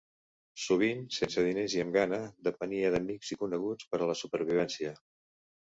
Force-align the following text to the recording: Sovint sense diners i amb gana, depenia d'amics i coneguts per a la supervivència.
Sovint 0.61 1.03
sense 1.17 1.43
diners 1.49 1.75
i 1.77 1.83
amb 1.83 1.97
gana, 1.99 2.19
depenia 2.49 2.93
d'amics 2.97 3.33
i 3.37 3.41
coneguts 3.45 3.93
per 3.95 4.03
a 4.05 4.13
la 4.15 4.19
supervivència. 4.25 5.01